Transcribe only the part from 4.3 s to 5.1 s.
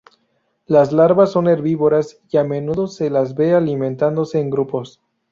en grupos.